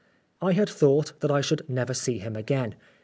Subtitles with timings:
[0.41, 2.73] I had thought that I should never see him again.